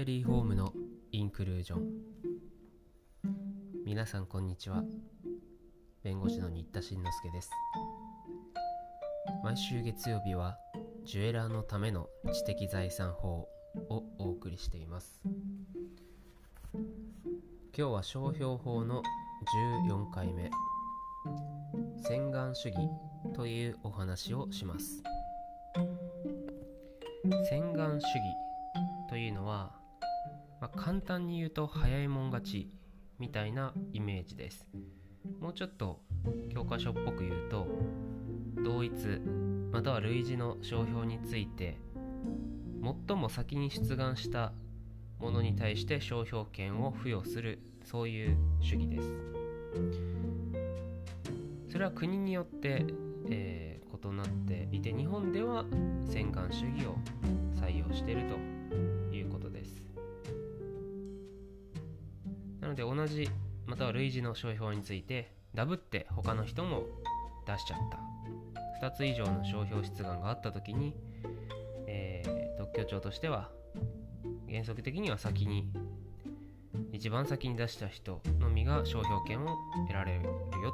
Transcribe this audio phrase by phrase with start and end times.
[0.00, 0.72] エリーホームの
[1.12, 1.82] インクルージョン。
[3.84, 4.82] 皆さんこんにちは。
[6.02, 7.50] 弁護士の新田慎之介です。
[9.44, 10.56] 毎週月曜日は
[11.04, 13.46] ジュエラーのための知的財産法
[13.90, 15.20] をお送りしています。
[16.72, 16.82] 今
[17.74, 19.02] 日は商標法の
[19.86, 20.50] 14回目。
[22.08, 22.78] 洗顔主義
[23.34, 25.02] というお話をします。
[27.50, 28.06] 洗顔主義
[29.10, 29.78] というのは、
[30.60, 32.70] まあ、簡単に言うと早いもん勝ち
[33.18, 34.66] みたいなイメージです。
[35.40, 36.00] もうちょっと
[36.52, 37.66] 教科書っぽく言うと
[38.62, 38.92] 同一
[39.72, 41.78] または類似の商標について
[43.08, 44.52] 最も先に出願した
[45.18, 49.14] ものに対して商標権を付与するそういう主義です。
[51.70, 52.84] それは国によって、
[53.30, 55.64] えー、異なっていて日本では
[56.10, 56.96] 洗顔主義を
[57.54, 58.59] 採用していると。
[62.70, 63.28] ので同じ
[63.66, 66.84] または類似の商標についてダブって他の人も
[67.46, 67.78] 出しちゃっ
[68.80, 70.94] た2つ以上の商標出願があった時に、
[71.86, 73.50] えー、特許庁としては
[74.48, 75.68] 原則的には先に
[76.92, 80.24] 一番先に出した人のみが商標権を得られる
[80.62, 80.72] よ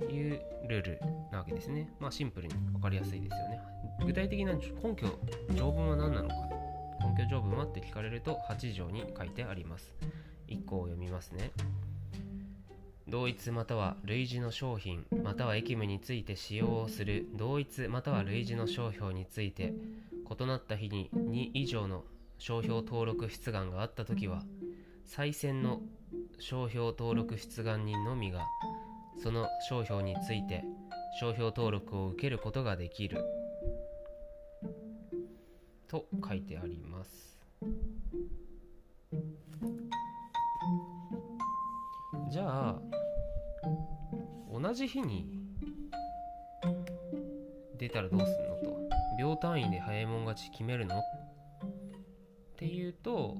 [0.00, 1.90] というルールなわけですね。
[2.00, 3.60] まあシンプルに分かりやすいですよね。
[4.04, 5.08] 具体的な根拠、
[5.54, 6.34] 条文は何なのか、
[7.00, 9.94] 根拠条文はって聞かれると8条に書いてあります。
[10.48, 11.52] 1個を読みますね。
[13.08, 17.26] 同一または類似の商品または役務について使用をする。
[17.34, 19.74] 同一または類似の商標について
[20.28, 22.04] 異なった日に2以上の
[22.38, 24.42] 商標登録出願があったときは
[25.04, 25.80] 再選の
[26.38, 28.44] 商標登録出願人のみが
[29.22, 30.64] その商標について
[31.20, 33.24] 商標登録を受けることができる。
[35.88, 37.38] と書いてあります。
[42.30, 42.80] じゃあ
[44.52, 45.28] 同じ日に
[47.78, 48.76] 出たらどうすんのと。
[49.18, 50.98] 秒単位で早いもん勝ち決めるの？
[50.98, 51.02] っ
[52.56, 53.36] ていうと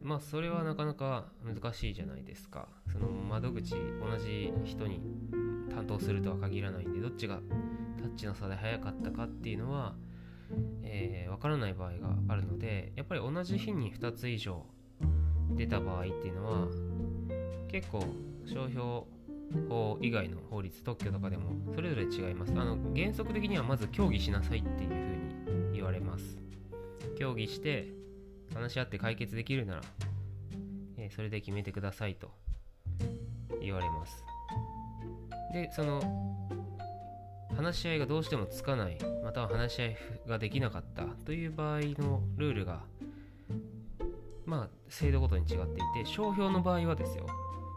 [0.00, 2.68] まあそれはなかなか難しいじゃないですか。
[2.92, 5.00] その窓口同じ人に
[5.70, 7.40] 担当するとは限らないんでどっちが
[7.98, 9.94] タッチの差で早かったかっていうのは
[10.82, 14.64] えー、分からない場合があるのでやっぱり同じ日に2つ以上
[15.50, 16.68] 出た場合っていうのは
[17.74, 18.04] 結構
[18.46, 18.82] 商標
[19.68, 22.52] 法以外の法律特許とかでもそれぞれ違います。
[22.52, 24.90] あの原則的にはまず協議しなさいっていう
[25.44, 26.38] ふうに言われます。
[27.18, 27.88] 協議して
[28.54, 29.82] 話し合って解決できるなら、
[30.98, 32.30] えー、それで決めてくださいと
[33.60, 34.24] 言われます。
[35.52, 36.00] でその
[37.56, 39.96] 話し合いがどうしてもつかないまたは話し合い
[40.28, 42.82] ができなかったという場合のルールが
[44.46, 47.26] まあ制度ごとに違っていて商標の場合はですよ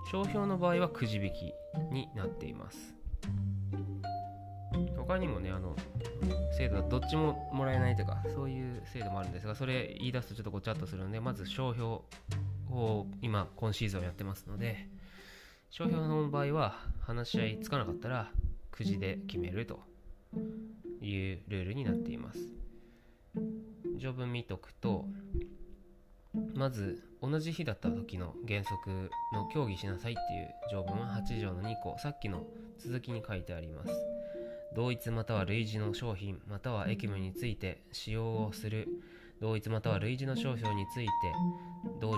[0.09, 1.53] 商標の場合はくじ引き
[1.91, 2.95] になっています。
[4.95, 5.75] 他にもねあの
[6.57, 11.99] 制度はどっちももらえないとかそういう制度もあるんですがそれ言い出すとちょっとごちゃっとするのでまず商標
[12.69, 14.89] を今今シーズンやってますので
[15.69, 18.31] 商標の場合は話し合いつかなかったら
[18.71, 19.81] くじで決めると
[21.01, 22.39] いうルールになっています。
[23.97, 25.05] 条文見とくと
[26.53, 32.43] まず同じ日だった時の原則の協議しなさいっていう条文は8条の2項さっきの
[32.77, 33.91] 続きに書いてあります。
[34.75, 38.87] 同一または類似の商品または役務について使用をする。
[39.41, 41.11] 同一または類似の商標について
[42.01, 42.13] 同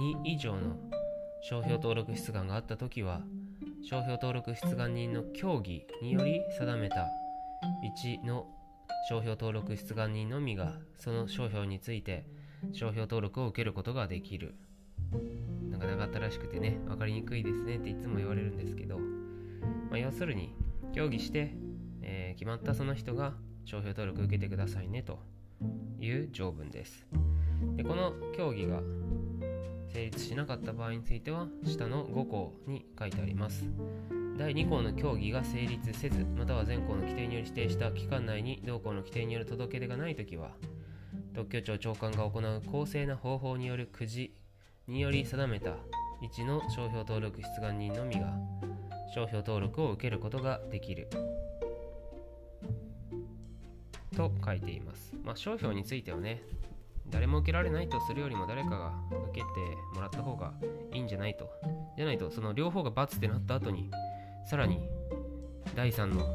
[0.00, 0.76] に2以上の
[1.42, 3.20] 商標登録出願があった時は
[3.82, 7.06] 商標登録出願人の協議により定めた。
[7.98, 8.46] 1の
[9.08, 12.26] 商標登録出願人のみがその商標について
[12.72, 14.54] 商標登録を受けることができる。
[15.70, 20.54] なか長ったらしくてね分かりにくいですねっていつも言われるんですけど、まあ、要するに
[20.92, 21.52] 協議して、
[22.02, 25.18] えー、決まったその人が商標登録受けてくださいねと
[26.00, 27.06] いう条文です。
[27.76, 28.80] でこの協議が
[29.92, 33.64] 成立しなかった場合については下の5項に書いてあります。
[34.36, 40.50] 第2項の協議が成立せずまたは前項の規定により指定した期間内に同項の規定による届け出がないときは
[41.34, 44.32] 特許庁長官が行う公正な方法によるくじ
[44.86, 45.74] により定めた
[46.22, 48.32] 1の商標登録出願人のみが
[49.12, 51.08] 商標登録を受けることができる
[54.16, 55.12] と書いています。
[55.24, 56.42] まあ、商標についてはね、
[57.10, 58.92] 誰も受けられないとするよりも誰かが
[59.30, 59.44] 受けて
[59.94, 60.52] もらった方が
[60.92, 61.50] いいんじゃないと。
[61.96, 63.90] じゃないと、その両方が罰ってなった後に、
[64.48, 64.88] さらに
[65.74, 66.26] 第3の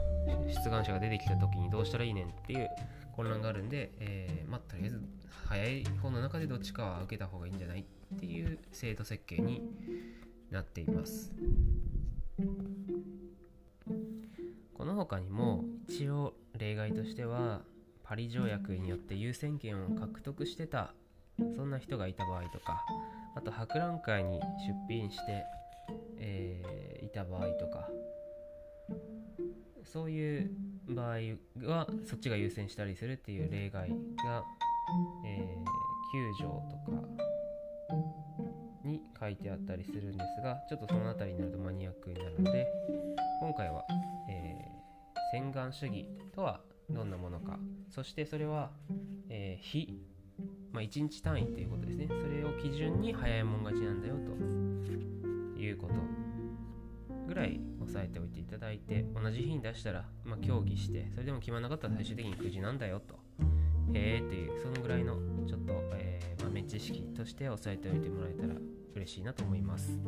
[0.47, 2.69] 出願者が出てきた時にどうしたらいいねんっていう
[3.19, 5.01] 混乱があるんで、えー、まあ、とりあえず
[5.45, 7.81] 早い方の中でどっちかは受けた方がいいんじゃない
[8.15, 9.61] っていう制度設計に
[10.51, 11.33] なっています。
[14.73, 17.59] この他にも一応例外としては
[18.05, 20.93] パリ条約によって優先権を獲得してた
[21.57, 22.85] そんな人がいた場合とか
[23.35, 25.43] あと博覧会に出品して、
[26.19, 27.89] えー、いた場合とか
[29.91, 30.51] そういう
[30.87, 31.17] 場合
[31.65, 34.43] はそっちが優先したりするっていう例外が、
[35.25, 37.07] えー、9条とか
[38.85, 42.67] に書いてあったりするんですがちょっとその辺りになるとマニアックになるので
[43.41, 43.83] 今回は、
[44.29, 46.05] えー、洗顔主義
[46.35, 47.57] とはどんなものか
[47.89, 48.71] そしてそれは、
[49.29, 49.93] えー、日
[50.71, 52.07] まあ、1日単位っていうことですね。
[52.07, 55.93] それを基準に早いもん勝ちなんだよということ
[57.27, 57.59] ぐらい
[57.89, 63.15] 押さえておいていただいて同じ日に出したら、まあ、協議してそれでも決まらなかったら最終的に9時なんだよと。
[63.91, 65.15] へえっていうそのぐらいの
[65.47, 68.53] ちょっと、えー、豆知識として押さえておいてもらえたら
[68.95, 69.99] 嬉しいなと思います。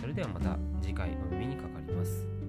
[0.00, 2.41] それではまた次回お耳にかかります。